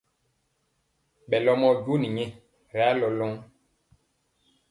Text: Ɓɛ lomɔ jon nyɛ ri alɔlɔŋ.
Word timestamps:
Ɓɛ 1.29 1.37
lomɔ 1.45 1.67
jon 1.83 2.01
nyɛ 2.15 2.25
ri 2.73 2.81
alɔlɔŋ. 2.89 3.33